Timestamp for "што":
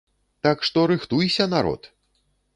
0.69-0.85